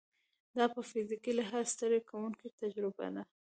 [0.57, 3.23] دا په فزیکي لحاظ ستړې کوونکې تجربه ده.